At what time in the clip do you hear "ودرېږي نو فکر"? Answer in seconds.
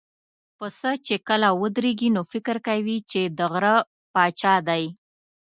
1.61-2.55